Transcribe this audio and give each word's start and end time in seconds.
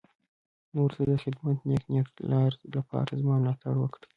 نورو 0.75 0.93
ته 0.97 1.03
د 1.09 1.11
خدمت 1.23 1.55
د 1.59 1.63
نېک 1.69 1.83
نيت 1.91 2.09
لپاره 2.75 3.11
زما 3.21 3.35
ملاتړ 3.41 3.73
وکړي. 3.79 4.07